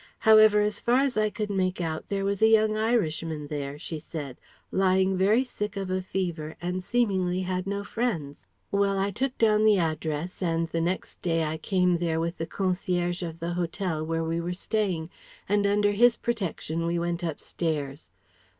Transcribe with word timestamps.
However 0.25 0.61
as 0.61 0.79
far 0.79 1.01
as 1.01 1.15
I 1.15 1.29
could 1.29 1.51
make 1.51 1.79
out 1.79 2.09
there 2.09 2.25
was 2.25 2.41
a 2.41 2.47
young 2.47 2.75
Irishman 2.75 3.49
there, 3.49 3.77
she 3.77 3.99
said, 3.99 4.39
lying 4.71 5.15
very 5.15 5.43
sick 5.43 5.77
of 5.77 5.91
a 5.91 6.01
fever 6.01 6.55
and 6.59 6.83
seemingly 6.83 7.41
had 7.41 7.67
no 7.67 7.83
friends. 7.83 8.47
"Well: 8.71 8.97
I 8.97 9.11
took 9.11 9.37
down 9.37 9.63
the 9.63 9.77
address 9.77 10.41
and 10.41 10.67
the 10.69 10.81
next 10.81 11.21
day 11.21 11.43
I 11.43 11.57
came 11.59 11.99
there 11.99 12.19
with 12.19 12.39
the 12.39 12.47
concierge 12.47 13.21
of 13.21 13.39
the 13.39 13.53
hotel 13.53 14.03
where 14.03 14.23
we 14.23 14.41
were 14.41 14.53
staying, 14.53 15.11
and 15.47 15.67
under 15.67 15.91
his 15.91 16.15
protection 16.17 16.87
we 16.87 16.97
went 16.97 17.21
upstairs. 17.21 18.09